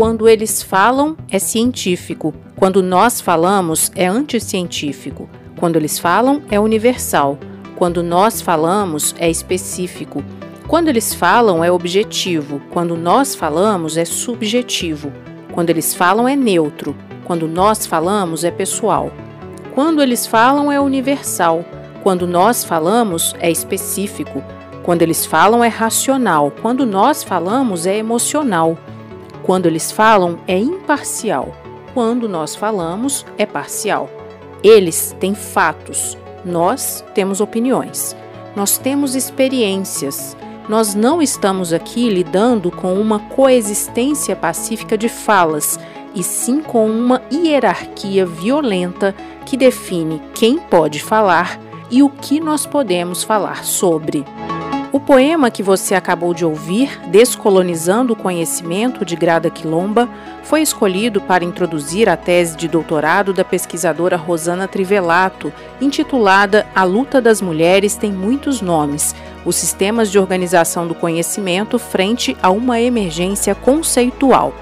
Quando 0.00 0.26
eles 0.26 0.62
falam, 0.62 1.14
é 1.30 1.38
científico. 1.38 2.32
Quando 2.56 2.82
nós 2.82 3.20
falamos, 3.20 3.92
é 3.94 4.06
anticientífico. 4.06 5.28
Quando 5.58 5.76
eles 5.76 5.98
falam, 5.98 6.40
é 6.50 6.58
universal. 6.58 7.38
Quando 7.76 8.02
nós 8.02 8.40
falamos, 8.40 9.14
é 9.18 9.28
específico. 9.28 10.24
Quando 10.66 10.88
eles 10.88 11.12
falam, 11.12 11.62
é 11.62 11.70
objetivo. 11.70 12.62
Quando 12.70 12.96
nós 12.96 13.34
falamos, 13.34 13.98
é 13.98 14.06
subjetivo. 14.06 15.12
Quando 15.52 15.68
eles 15.68 15.94
falam, 15.94 16.26
é 16.26 16.34
neutro. 16.34 16.96
Quando 17.22 17.46
nós 17.46 17.84
falamos, 17.84 18.42
é 18.42 18.50
pessoal. 18.50 19.12
Quando 19.74 20.02
eles 20.02 20.26
falam, 20.26 20.72
é 20.72 20.80
universal. 20.80 21.62
Quando 22.02 22.26
nós 22.26 22.64
falamos, 22.64 23.34
é 23.38 23.50
específico. 23.50 24.42
Quando 24.82 25.02
eles 25.02 25.26
falam, 25.26 25.62
é 25.62 25.68
racional. 25.68 26.50
Quando 26.62 26.86
nós 26.86 27.22
falamos, 27.22 27.84
é 27.84 27.98
emocional. 27.98 28.78
Quando 29.42 29.66
eles 29.66 29.90
falam, 29.90 30.38
é 30.46 30.58
imparcial. 30.58 31.54
Quando 31.94 32.28
nós 32.28 32.54
falamos, 32.54 33.26
é 33.36 33.46
parcial. 33.46 34.08
Eles 34.62 35.16
têm 35.18 35.34
fatos, 35.34 36.16
nós 36.44 37.04
temos 37.14 37.40
opiniões. 37.40 38.14
Nós 38.54 38.78
temos 38.78 39.14
experiências. 39.14 40.36
Nós 40.68 40.94
não 40.94 41.20
estamos 41.20 41.72
aqui 41.72 42.08
lidando 42.08 42.70
com 42.70 42.94
uma 42.94 43.18
coexistência 43.18 44.36
pacífica 44.36 44.96
de 44.96 45.08
falas, 45.08 45.78
e 46.14 46.22
sim 46.22 46.60
com 46.60 46.88
uma 46.88 47.22
hierarquia 47.32 48.26
violenta 48.26 49.14
que 49.46 49.56
define 49.56 50.20
quem 50.34 50.58
pode 50.58 51.02
falar 51.02 51.58
e 51.90 52.02
o 52.02 52.08
que 52.08 52.40
nós 52.40 52.66
podemos 52.66 53.24
falar 53.24 53.64
sobre. 53.64 54.24
O 54.92 54.98
poema 54.98 55.52
que 55.52 55.62
você 55.62 55.94
acabou 55.94 56.34
de 56.34 56.44
ouvir, 56.44 57.00
Descolonizando 57.06 58.12
o 58.12 58.16
Conhecimento, 58.16 59.04
de 59.04 59.14
Grada 59.14 59.48
Quilomba, 59.48 60.08
foi 60.42 60.62
escolhido 60.62 61.20
para 61.20 61.44
introduzir 61.44 62.08
a 62.08 62.16
tese 62.16 62.56
de 62.56 62.66
doutorado 62.66 63.32
da 63.32 63.44
pesquisadora 63.44 64.16
Rosana 64.16 64.66
Trivelato, 64.66 65.52
intitulada 65.80 66.66
A 66.74 66.82
Luta 66.82 67.20
das 67.20 67.40
Mulheres 67.40 67.94
tem 67.94 68.10
muitos 68.10 68.60
nomes: 68.60 69.14
os 69.44 69.54
sistemas 69.54 70.10
de 70.10 70.18
organização 70.18 70.88
do 70.88 70.94
conhecimento 70.94 71.78
frente 71.78 72.36
a 72.42 72.50
uma 72.50 72.80
emergência 72.80 73.54
conceitual. 73.54 74.52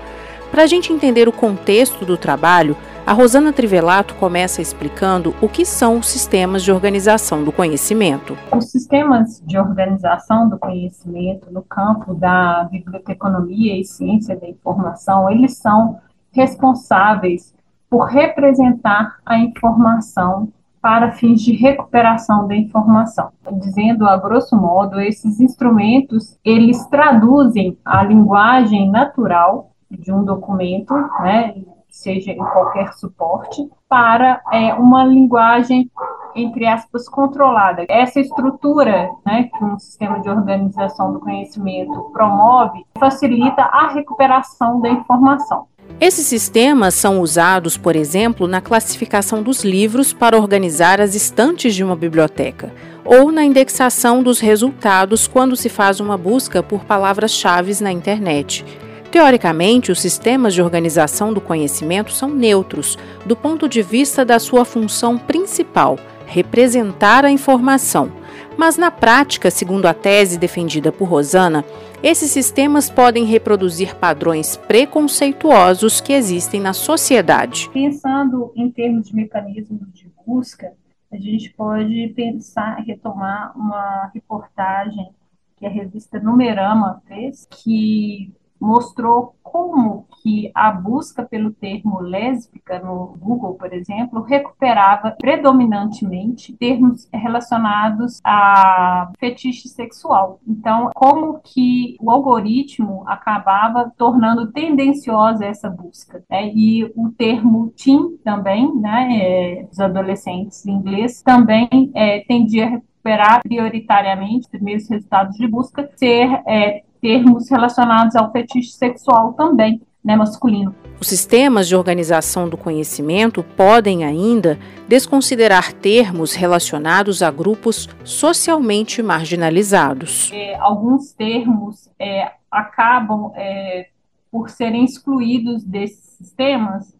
Para 0.50 0.62
a 0.62 0.66
gente 0.66 0.92
entender 0.92 1.28
o 1.28 1.32
contexto 1.32 2.04
do 2.06 2.16
trabalho, 2.16 2.76
a 3.06 3.12
Rosana 3.12 3.52
Trivelato 3.52 4.14
começa 4.14 4.62
explicando 4.62 5.34
o 5.40 5.48
que 5.48 5.64
são 5.64 5.98
os 5.98 6.08
sistemas 6.08 6.62
de 6.62 6.72
organização 6.72 7.44
do 7.44 7.52
conhecimento. 7.52 8.36
Os 8.54 8.70
sistemas 8.70 9.42
de 9.46 9.58
organização 9.58 10.48
do 10.48 10.58
conhecimento 10.58 11.50
no 11.52 11.62
campo 11.62 12.14
da 12.14 12.64
biblioteconomia 12.70 13.78
e 13.78 13.84
ciência 13.84 14.36
da 14.36 14.48
informação, 14.48 15.30
eles 15.30 15.58
são 15.58 16.00
responsáveis 16.32 17.54
por 17.88 18.06
representar 18.06 19.16
a 19.24 19.38
informação 19.38 20.52
para 20.80 21.12
fins 21.12 21.42
de 21.42 21.52
recuperação 21.52 22.46
da 22.46 22.56
informação. 22.56 23.30
Dizendo 23.52 24.06
a 24.06 24.16
grosso 24.16 24.56
modo, 24.56 25.00
esses 25.00 25.40
instrumentos, 25.40 26.38
eles 26.44 26.86
traduzem 26.86 27.76
a 27.84 28.02
linguagem 28.02 28.90
natural 28.90 29.67
de 29.90 30.12
um 30.12 30.24
documento, 30.24 30.94
né, 31.20 31.54
seja 31.88 32.30
em 32.30 32.36
qualquer 32.36 32.92
suporte, 32.94 33.68
para 33.88 34.40
é, 34.52 34.74
uma 34.74 35.04
linguagem, 35.04 35.90
entre 36.34 36.66
aspas, 36.66 37.08
controlada. 37.08 37.86
Essa 37.88 38.20
estrutura 38.20 39.08
né, 39.24 39.44
que 39.44 39.64
um 39.64 39.78
sistema 39.78 40.20
de 40.20 40.28
organização 40.28 41.12
do 41.12 41.20
conhecimento 41.20 42.10
promove 42.12 42.84
facilita 42.98 43.62
a 43.62 43.88
recuperação 43.88 44.80
da 44.80 44.90
informação. 44.90 45.66
Esses 46.00 46.26
sistemas 46.26 46.94
são 46.94 47.20
usados, 47.20 47.76
por 47.76 47.96
exemplo, 47.96 48.46
na 48.46 48.60
classificação 48.60 49.42
dos 49.42 49.64
livros 49.64 50.12
para 50.12 50.36
organizar 50.36 51.00
as 51.00 51.14
estantes 51.14 51.74
de 51.74 51.82
uma 51.82 51.96
biblioteca, 51.96 52.72
ou 53.04 53.32
na 53.32 53.42
indexação 53.42 54.22
dos 54.22 54.38
resultados 54.38 55.26
quando 55.26 55.56
se 55.56 55.68
faz 55.68 55.98
uma 55.98 56.16
busca 56.16 56.62
por 56.62 56.84
palavras-chave 56.84 57.82
na 57.82 57.90
internet. 57.90 58.64
Teoricamente, 59.10 59.90
os 59.90 60.00
sistemas 60.00 60.52
de 60.52 60.60
organização 60.60 61.32
do 61.32 61.40
conhecimento 61.40 62.12
são 62.12 62.28
neutros, 62.28 62.98
do 63.24 63.34
ponto 63.34 63.66
de 63.66 63.80
vista 63.80 64.24
da 64.24 64.38
sua 64.38 64.64
função 64.64 65.16
principal, 65.16 65.98
representar 66.26 67.24
a 67.24 67.30
informação. 67.30 68.12
Mas 68.56 68.76
na 68.76 68.90
prática, 68.90 69.50
segundo 69.50 69.86
a 69.86 69.94
tese 69.94 70.38
defendida 70.38 70.92
por 70.92 71.08
Rosana, 71.08 71.64
esses 72.02 72.30
sistemas 72.30 72.90
podem 72.90 73.24
reproduzir 73.24 73.96
padrões 73.96 74.56
preconceituosos 74.56 76.00
que 76.00 76.12
existem 76.12 76.60
na 76.60 76.72
sociedade. 76.72 77.70
Pensando 77.72 78.52
em 78.54 78.70
termos 78.70 79.08
de 79.08 79.16
mecanismos 79.16 79.90
de 79.92 80.10
busca, 80.26 80.72
a 81.10 81.16
gente 81.16 81.50
pode 81.54 82.12
pensar, 82.14 82.82
retomar 82.84 83.56
uma 83.56 84.10
reportagem 84.12 85.08
que 85.56 85.64
a 85.64 85.70
revista 85.70 86.20
Numerama 86.20 87.02
fez, 87.08 87.46
que 87.50 88.32
mostrou 88.60 89.34
como 89.42 90.06
que 90.22 90.50
a 90.54 90.70
busca 90.70 91.22
pelo 91.22 91.50
termo 91.50 92.00
lésbica 92.00 92.78
no 92.80 93.16
Google, 93.18 93.54
por 93.54 93.72
exemplo, 93.72 94.20
recuperava 94.20 95.12
predominantemente 95.12 96.52
termos 96.52 97.08
relacionados 97.12 98.20
a 98.22 99.10
fetiche 99.18 99.68
sexual. 99.68 100.40
Então, 100.46 100.90
como 100.94 101.40
que 101.42 101.96
o 102.00 102.10
algoritmo 102.10 103.04
acabava 103.06 103.90
tornando 103.96 104.52
tendenciosa 104.52 105.46
essa 105.46 105.70
busca. 105.70 106.22
Né? 106.28 106.52
E 106.54 106.84
o 106.94 107.10
termo 107.16 107.72
teen 107.76 108.18
também, 108.24 108.74
né, 108.76 109.08
é, 109.20 109.68
os 109.70 109.80
adolescentes 109.80 110.66
em 110.66 110.72
inglês, 110.72 111.22
também 111.22 111.90
é, 111.94 112.20
tendia 112.20 112.66
a 112.76 112.80
recuperar 112.98 113.40
prioritariamente, 113.42 114.40
os 114.40 114.46
primeiros 114.48 114.88
resultados 114.88 115.36
de 115.36 115.46
busca, 115.46 115.88
ser 115.96 116.28
é, 116.46 116.82
termos 117.00 117.48
relacionados 117.48 118.16
ao 118.16 118.30
fetiche 118.32 118.72
sexual 118.72 119.32
também, 119.32 119.80
né, 120.04 120.16
masculino. 120.16 120.74
Os 121.00 121.06
sistemas 121.06 121.68
de 121.68 121.76
organização 121.76 122.48
do 122.48 122.56
conhecimento 122.56 123.42
podem 123.42 124.04
ainda 124.04 124.58
desconsiderar 124.88 125.72
termos 125.72 126.34
relacionados 126.34 127.22
a 127.22 127.30
grupos 127.30 127.88
socialmente 128.04 129.02
marginalizados. 129.02 130.30
É, 130.32 130.56
alguns 130.56 131.12
termos 131.12 131.88
é, 131.98 132.32
acabam 132.50 133.32
é, 133.36 133.88
por 134.30 134.50
serem 134.50 134.84
excluídos 134.84 135.62
desses 135.62 136.16
sistemas 136.16 136.92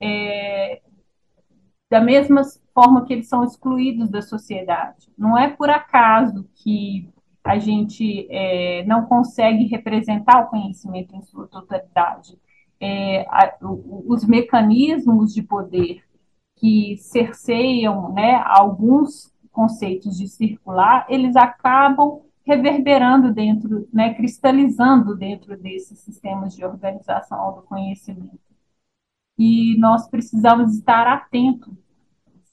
é, 0.00 0.55
da 1.88 2.00
mesma 2.00 2.42
forma 2.74 3.04
que 3.04 3.12
eles 3.12 3.28
são 3.28 3.44
excluídos 3.44 4.10
da 4.10 4.20
sociedade. 4.20 5.08
Não 5.16 5.38
é 5.38 5.48
por 5.48 5.70
acaso 5.70 6.48
que 6.56 7.08
a 7.44 7.58
gente 7.58 8.26
é, 8.28 8.84
não 8.86 9.06
consegue 9.06 9.66
representar 9.66 10.42
o 10.42 10.48
conhecimento 10.48 11.14
em 11.14 11.22
sua 11.22 11.46
totalidade. 11.46 12.36
É, 12.80 13.22
a, 13.28 13.54
o, 13.62 14.04
os 14.12 14.24
mecanismos 14.24 15.32
de 15.32 15.42
poder 15.42 16.02
que 16.56 16.96
cerceiam 16.98 18.12
né, 18.12 18.42
alguns 18.44 19.32
conceitos 19.52 20.16
de 20.18 20.26
circular, 20.26 21.06
eles 21.08 21.36
acabam 21.36 22.22
reverberando 22.44 23.32
dentro, 23.32 23.88
né, 23.92 24.14
cristalizando 24.14 25.16
dentro 25.16 25.56
desses 25.56 25.98
sistemas 26.00 26.54
de 26.54 26.64
organização 26.64 27.54
do 27.54 27.62
conhecimento. 27.62 28.45
E 29.38 29.76
nós 29.78 30.08
precisamos 30.08 30.74
estar 30.76 31.06
atentos 31.06 31.74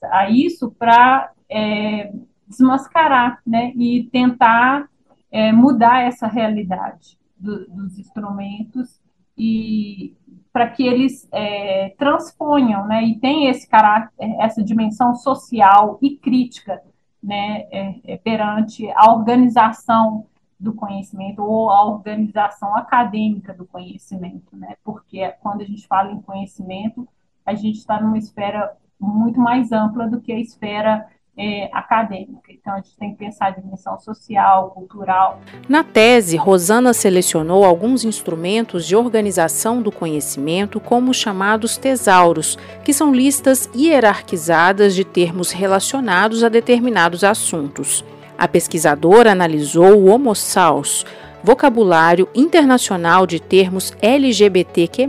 a 0.03 0.29
isso 0.29 0.71
para 0.71 1.31
é, 1.49 2.13
desmascarar, 2.47 3.41
né, 3.45 3.71
e 3.75 4.09
tentar 4.11 4.89
é, 5.31 5.51
mudar 5.51 6.01
essa 6.01 6.27
realidade 6.27 7.17
do, 7.37 7.67
dos 7.69 7.97
instrumentos 7.97 9.01
e 9.37 10.15
para 10.51 10.69
que 10.69 10.85
eles 10.85 11.27
é, 11.31 11.95
transponham, 11.97 12.85
né, 12.85 13.03
e 13.03 13.19
tem 13.19 13.47
esse 13.47 13.67
caráter, 13.67 14.11
essa 14.39 14.63
dimensão 14.63 15.15
social 15.15 15.97
e 16.01 16.15
crítica, 16.17 16.81
né, 17.21 17.65
é, 17.71 18.13
é 18.13 18.17
perante 18.17 18.87
a 18.95 19.11
organização 19.11 20.27
do 20.63 20.73
conhecimento 20.73 21.43
ou 21.43 21.69
a 21.69 21.85
organização 21.85 22.75
acadêmica 22.75 23.53
do 23.53 23.65
conhecimento, 23.65 24.55
né, 24.55 24.75
porque 24.83 25.29
quando 25.41 25.61
a 25.61 25.65
gente 25.65 25.85
fala 25.85 26.11
em 26.11 26.21
conhecimento, 26.21 27.07
a 27.45 27.53
gente 27.53 27.79
está 27.79 28.01
numa 28.01 28.17
esfera 28.17 28.75
muito 28.99 29.39
mais 29.39 29.71
ampla 29.73 30.07
do 30.07 30.21
que 30.21 30.31
a 30.31 30.39
esfera 30.39 31.05
é, 31.37 31.69
acadêmica. 31.73 32.51
Então, 32.51 32.73
a 32.73 32.77
gente 32.77 32.95
tem 32.95 33.11
que 33.11 33.17
pensar 33.17 33.47
a 33.47 33.49
dimensão 33.51 33.99
social, 33.99 34.71
cultural. 34.71 35.41
Na 35.67 35.83
tese, 35.83 36.37
Rosana 36.37 36.93
selecionou 36.93 37.65
alguns 37.65 38.05
instrumentos 38.05 38.85
de 38.85 38.95
organização 38.95 39.81
do 39.81 39.91
conhecimento, 39.91 40.79
como 40.79 41.11
os 41.11 41.17
chamados 41.17 41.75
tesauros, 41.75 42.57
que 42.85 42.93
são 42.93 43.13
listas 43.13 43.69
hierarquizadas 43.75 44.95
de 44.95 45.03
termos 45.03 45.51
relacionados 45.51 46.43
a 46.43 46.49
determinados 46.49 47.23
assuntos. 47.23 48.05
A 48.43 48.47
pesquisadora 48.49 49.31
analisou 49.31 49.93
o 49.93 50.09
Homo 50.09 50.35
Saus, 50.35 51.05
vocabulário 51.41 52.27
internacional 52.35 53.25
de 53.25 53.39
termos 53.39 53.93
LGBTQ+, 54.01 55.07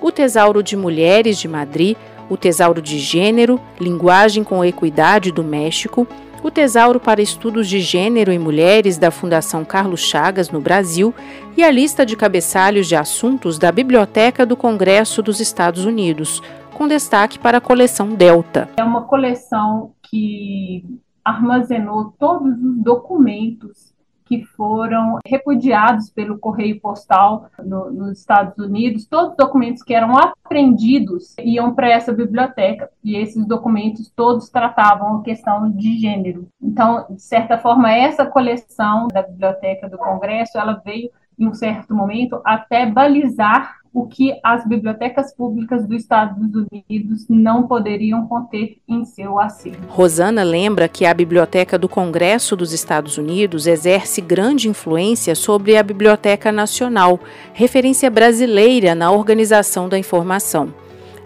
o 0.00 0.12
Tesauro 0.12 0.62
de 0.62 0.76
Mulheres 0.76 1.40
de 1.40 1.48
Madrid, 1.48 1.96
o 2.30 2.36
Tesauro 2.36 2.80
de 2.80 3.00
Gênero, 3.00 3.60
Linguagem 3.80 4.44
com 4.44 4.64
Equidade 4.64 5.32
do 5.32 5.42
México, 5.42 6.06
o 6.40 6.48
Tesauro 6.48 7.00
para 7.00 7.20
Estudos 7.20 7.68
de 7.68 7.80
Gênero 7.80 8.30
em 8.30 8.38
Mulheres 8.38 8.96
da 8.96 9.10
Fundação 9.10 9.64
Carlos 9.64 10.02
Chagas, 10.02 10.48
no 10.48 10.60
Brasil, 10.60 11.12
e 11.56 11.64
a 11.64 11.70
lista 11.72 12.06
de 12.06 12.14
cabeçalhos 12.14 12.86
de 12.86 12.94
assuntos 12.94 13.58
da 13.58 13.72
Biblioteca 13.72 14.46
do 14.46 14.56
Congresso 14.56 15.20
dos 15.20 15.40
Estados 15.40 15.84
Unidos, 15.84 16.40
com 16.74 16.86
destaque 16.86 17.40
para 17.40 17.58
a 17.58 17.60
coleção 17.60 18.10
Delta. 18.10 18.68
É 18.76 18.84
uma 18.84 19.02
coleção 19.02 19.90
que 20.00 20.84
armazenou 21.26 22.14
todos 22.18 22.56
os 22.62 22.78
documentos 22.78 23.96
que 24.24 24.44
foram 24.44 25.18
repudiados 25.24 26.10
pelo 26.10 26.38
correio 26.38 26.80
postal 26.80 27.48
no, 27.64 27.90
nos 27.92 28.18
Estados 28.18 28.58
Unidos, 28.58 29.06
todos 29.06 29.30
os 29.30 29.36
documentos 29.36 29.82
que 29.82 29.94
eram 29.94 30.16
apreendidos 30.16 31.34
iam 31.38 31.74
para 31.74 31.88
essa 31.88 32.12
biblioteca, 32.12 32.90
e 33.04 33.16
esses 33.16 33.46
documentos 33.46 34.10
todos 34.14 34.50
tratavam 34.50 35.18
a 35.18 35.22
questão 35.22 35.70
de 35.70 35.96
gênero. 35.98 36.48
Então, 36.60 37.06
de 37.08 37.22
certa 37.22 37.56
forma, 37.56 37.92
essa 37.92 38.26
coleção 38.26 39.06
da 39.08 39.22
Biblioteca 39.22 39.88
do 39.88 39.96
Congresso, 39.96 40.58
ela 40.58 40.82
veio 40.84 41.10
em 41.38 41.46
um 41.46 41.54
certo 41.54 41.94
momento 41.94 42.40
até 42.44 42.84
balizar 42.86 43.76
o 43.96 44.06
que 44.06 44.38
as 44.44 44.68
bibliotecas 44.68 45.34
públicas 45.34 45.86
dos 45.86 46.02
Estados 46.02 46.36
Unidos 46.36 47.26
não 47.30 47.66
poderiam 47.66 48.26
conter 48.26 48.76
em 48.86 49.06
seu 49.06 49.40
acervo. 49.40 49.78
Rosana 49.88 50.42
lembra 50.42 50.86
que 50.86 51.06
a 51.06 51.14
Biblioteca 51.14 51.78
do 51.78 51.88
Congresso 51.88 52.54
dos 52.54 52.74
Estados 52.74 53.16
Unidos 53.16 53.66
exerce 53.66 54.20
grande 54.20 54.68
influência 54.68 55.34
sobre 55.34 55.78
a 55.78 55.82
Biblioteca 55.82 56.52
Nacional, 56.52 57.18
referência 57.54 58.10
brasileira 58.10 58.94
na 58.94 59.10
organização 59.10 59.88
da 59.88 59.98
informação. 59.98 60.74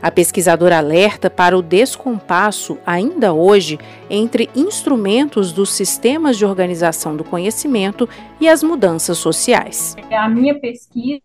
A 0.00 0.08
pesquisadora 0.08 0.78
alerta 0.78 1.28
para 1.28 1.58
o 1.58 1.62
descompasso, 1.62 2.78
ainda 2.86 3.32
hoje, 3.32 3.80
entre 4.08 4.48
instrumentos 4.54 5.52
dos 5.52 5.72
sistemas 5.72 6.38
de 6.38 6.46
organização 6.46 7.16
do 7.16 7.24
conhecimento 7.24 8.08
e 8.40 8.48
as 8.48 8.62
mudanças 8.62 9.18
sociais. 9.18 9.96
A 10.12 10.28
minha 10.28 10.54
pesquisa 10.54 11.20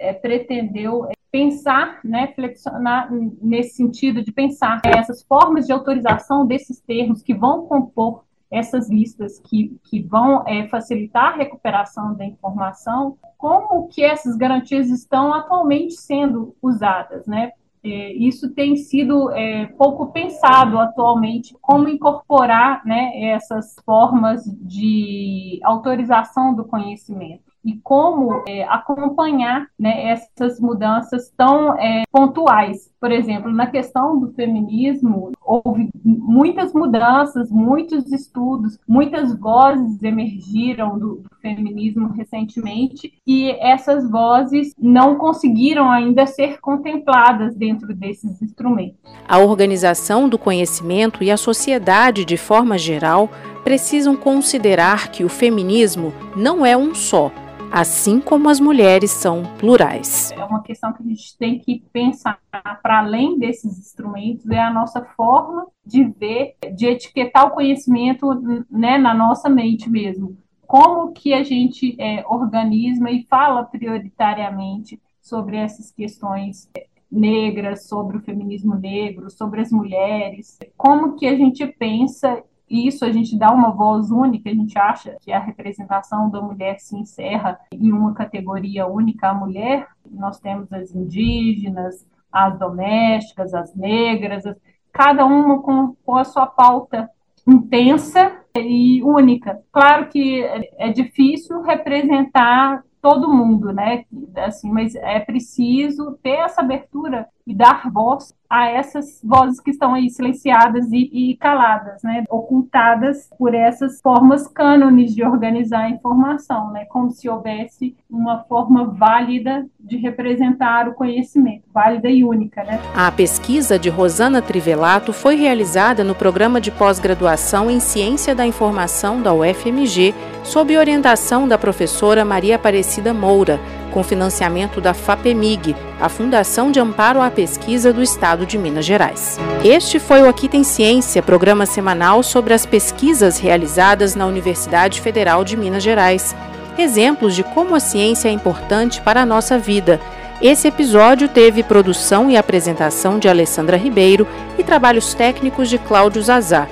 é, 0.00 0.12
pretendeu 0.12 1.06
é, 1.06 1.12
pensar, 1.30 2.00
né, 2.02 2.32
flexionar 2.34 3.08
nesse 3.40 3.76
sentido 3.76 4.24
de 4.24 4.32
pensar 4.32 4.80
essas 4.84 5.22
formas 5.22 5.66
de 5.66 5.72
autorização 5.72 6.44
desses 6.44 6.80
termos 6.80 7.22
que 7.22 7.34
vão 7.34 7.66
compor 7.66 8.24
essas 8.50 8.90
listas 8.90 9.38
que, 9.38 9.78
que 9.84 10.02
vão 10.02 10.42
é, 10.46 10.66
facilitar 10.66 11.34
a 11.34 11.36
recuperação 11.36 12.14
da 12.14 12.24
informação, 12.24 13.16
como 13.38 13.86
que 13.86 14.02
essas 14.02 14.36
garantias 14.36 14.90
estão 14.90 15.32
atualmente 15.32 15.94
sendo 15.94 16.56
usadas, 16.60 17.26
né? 17.26 17.52
É, 17.82 18.12
isso 18.12 18.52
tem 18.52 18.76
sido 18.76 19.30
é, 19.30 19.66
pouco 19.66 20.12
pensado 20.12 20.78
atualmente, 20.78 21.56
como 21.62 21.88
incorporar 21.88 22.84
né, 22.84 23.30
essas 23.30 23.74
formas 23.86 24.44
de 24.44 25.58
autorização 25.62 26.54
do 26.54 26.64
conhecimento 26.64 27.49
e 27.64 27.78
como 27.82 28.42
é, 28.48 28.64
acompanhar 28.64 29.66
né, 29.78 30.10
essas 30.10 30.60
mudanças 30.60 31.30
tão 31.36 31.74
é, 31.78 32.02
pontuais. 32.10 32.90
Por 33.00 33.10
exemplo, 33.10 33.50
na 33.50 33.66
questão 33.66 34.18
do 34.18 34.32
feminismo, 34.32 35.32
houve 35.42 35.88
muitas 36.04 36.72
mudanças, 36.74 37.50
muitos 37.50 38.12
estudos, 38.12 38.78
muitas 38.86 39.38
vozes 39.38 40.02
emergiram 40.02 40.98
do, 40.98 41.16
do 41.16 41.36
feminismo 41.40 42.08
recentemente 42.08 43.14
e 43.26 43.50
essas 43.52 44.08
vozes 44.10 44.74
não 44.78 45.16
conseguiram 45.16 45.90
ainda 45.90 46.26
ser 46.26 46.60
contempladas 46.60 47.54
dentro 47.54 47.94
desses 47.94 48.40
instrumentos. 48.42 48.98
A 49.26 49.38
organização 49.38 50.28
do 50.28 50.38
conhecimento 50.38 51.24
e 51.24 51.30
a 51.30 51.36
sociedade, 51.36 52.24
de 52.24 52.36
forma 52.36 52.76
geral, 52.76 53.30
precisam 53.64 54.14
considerar 54.14 55.10
que 55.10 55.24
o 55.24 55.28
feminismo 55.28 56.12
não 56.36 56.64
é 56.64 56.76
um 56.76 56.94
só 56.94 57.30
assim 57.70 58.20
como 58.20 58.48
as 58.48 58.58
mulheres 58.58 59.10
são 59.10 59.42
plurais. 59.58 60.32
É 60.32 60.44
uma 60.44 60.62
questão 60.62 60.92
que 60.92 61.02
a 61.02 61.06
gente 61.06 61.36
tem 61.38 61.58
que 61.58 61.84
pensar 61.92 62.38
para 62.82 62.98
além 62.98 63.38
desses 63.38 63.78
instrumentos, 63.78 64.48
é 64.50 64.60
a 64.60 64.72
nossa 64.72 65.02
forma 65.16 65.66
de 65.84 66.04
ver, 66.04 66.56
de 66.74 66.86
etiquetar 66.86 67.46
o 67.46 67.50
conhecimento 67.50 68.26
né, 68.70 68.98
na 68.98 69.14
nossa 69.14 69.48
mente 69.48 69.88
mesmo. 69.88 70.36
Como 70.66 71.12
que 71.12 71.32
a 71.32 71.42
gente 71.42 71.96
é, 72.00 72.24
organiza 72.26 73.10
e 73.10 73.26
fala 73.28 73.64
prioritariamente 73.64 75.00
sobre 75.20 75.56
essas 75.56 75.90
questões 75.90 76.68
negras, 77.10 77.88
sobre 77.88 78.16
o 78.16 78.20
feminismo 78.20 78.76
negro, 78.76 79.30
sobre 79.30 79.60
as 79.60 79.72
mulheres, 79.72 80.58
como 80.76 81.16
que 81.16 81.26
a 81.26 81.34
gente 81.34 81.66
pensa 81.66 82.42
e 82.70 82.86
isso 82.86 83.04
a 83.04 83.10
gente 83.10 83.36
dá 83.36 83.50
uma 83.52 83.72
voz 83.72 84.12
única, 84.12 84.48
a 84.48 84.54
gente 84.54 84.78
acha 84.78 85.16
que 85.20 85.32
a 85.32 85.40
representação 85.40 86.30
da 86.30 86.40
mulher 86.40 86.78
se 86.78 86.96
encerra 86.96 87.58
em 87.72 87.92
uma 87.92 88.14
categoria 88.14 88.86
única, 88.86 89.28
a 89.28 89.34
mulher. 89.34 89.88
Nós 90.08 90.38
temos 90.38 90.72
as 90.72 90.94
indígenas, 90.94 92.06
as 92.30 92.56
domésticas, 92.56 93.52
as 93.52 93.74
negras, 93.74 94.44
cada 94.92 95.26
uma 95.26 95.60
com, 95.60 95.96
com 96.06 96.16
a 96.16 96.22
sua 96.22 96.46
pauta 96.46 97.10
intensa 97.44 98.38
e 98.56 99.02
única. 99.02 99.60
Claro 99.72 100.08
que 100.08 100.44
é 100.78 100.92
difícil 100.92 101.62
representar 101.62 102.84
todo 103.00 103.32
mundo, 103.32 103.72
né? 103.72 104.04
Assim, 104.36 104.70
mas 104.70 104.94
é 104.94 105.20
preciso 105.20 106.18
ter 106.22 106.36
essa 106.36 106.60
abertura 106.60 107.28
e 107.46 107.54
dar 107.54 107.90
voz 107.90 108.34
a 108.48 108.66
essas 108.66 109.20
vozes 109.24 109.60
que 109.60 109.70
estão 109.70 109.94
aí 109.94 110.10
silenciadas 110.10 110.90
e, 110.92 111.10
e, 111.12 111.36
caladas, 111.36 112.02
né, 112.02 112.24
ocultadas 112.28 113.28
por 113.38 113.54
essas 113.54 114.00
formas 114.00 114.46
cânones 114.46 115.14
de 115.14 115.24
organizar 115.24 115.84
a 115.84 115.90
informação, 115.90 116.70
né, 116.70 116.84
como 116.86 117.10
se 117.10 117.28
houvesse 117.28 117.96
uma 118.08 118.44
forma 118.44 118.84
válida 118.84 119.66
de 119.90 119.96
representar 119.96 120.88
o 120.88 120.94
conhecimento, 120.94 121.64
válida 121.74 122.08
e 122.08 122.22
única, 122.22 122.62
né. 122.62 122.80
A 122.94 123.10
pesquisa 123.10 123.76
de 123.76 123.88
Rosana 123.88 124.40
Trivelato 124.40 125.12
foi 125.12 125.34
realizada 125.34 126.04
no 126.04 126.14
programa 126.14 126.60
de 126.60 126.70
pós-graduação 126.70 127.68
em 127.68 127.80
Ciência 127.80 128.32
da 128.32 128.46
Informação 128.46 129.20
da 129.20 129.34
UFMG, 129.34 130.14
sob 130.44 130.78
orientação 130.78 131.48
da 131.48 131.58
professora 131.58 132.24
Maria 132.24 132.54
Aparecida 132.54 133.12
Moura 133.12 133.58
com 133.90 134.04
financiamento 134.04 134.80
da 134.80 134.94
FAPEMIG, 134.94 135.74
a 136.00 136.08
Fundação 136.08 136.70
de 136.70 136.78
Amparo 136.78 137.20
à 137.20 137.28
Pesquisa 137.28 137.92
do 137.92 138.00
Estado 138.00 138.46
de 138.46 138.56
Minas 138.56 138.84
Gerais. 138.84 139.36
Este 139.64 139.98
foi 139.98 140.22
o 140.22 140.28
Aqui 140.28 140.48
Tem 140.48 140.62
Ciência, 140.62 141.20
programa 141.22 141.66
semanal 141.66 142.22
sobre 142.22 142.54
as 142.54 142.64
pesquisas 142.64 143.38
realizadas 143.38 144.14
na 144.14 144.26
Universidade 144.26 145.00
Federal 145.00 145.44
de 145.44 145.56
Minas 145.56 145.82
Gerais. 145.82 146.36
Exemplos 146.80 147.36
de 147.36 147.44
como 147.44 147.74
a 147.74 147.80
ciência 147.80 148.28
é 148.28 148.32
importante 148.32 149.02
para 149.02 149.20
a 149.20 149.26
nossa 149.26 149.58
vida. 149.58 150.00
Esse 150.40 150.66
episódio 150.66 151.28
teve 151.28 151.62
produção 151.62 152.30
e 152.30 152.38
apresentação 152.38 153.18
de 153.18 153.28
Alessandra 153.28 153.76
Ribeiro 153.76 154.26
e 154.58 154.64
trabalhos 154.64 155.12
técnicos 155.12 155.68
de 155.68 155.76
Cláudio 155.76 156.22
Zazar. 156.22 156.70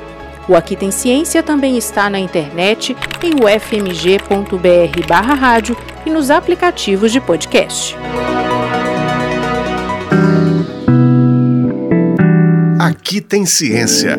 O 0.49 0.57
Aqui 0.57 0.75
Tem 0.75 0.91
Ciência 0.91 1.43
também 1.43 1.77
está 1.77 2.09
na 2.09 2.19
internet 2.19 2.97
em 3.23 3.35
ufmg.br 3.45 5.12
rádio 5.38 5.77
e 6.07 6.11
nos 6.11 6.31
aplicativos 6.31 7.12
de 7.12 7.21
podcast. 7.21 7.95
Aqui 12.81 13.21
Tem 13.21 13.45
Ciência. 13.45 14.19